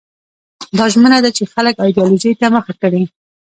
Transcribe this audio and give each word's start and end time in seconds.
دا 0.77 0.85
ژمنه 0.93 1.19
ده 1.23 1.29
چې 1.37 1.43
خلک 1.53 1.75
ایدیالوژۍ 1.85 2.33
ته 2.39 2.45
مخه 2.55 2.73
کړي. 2.81 3.03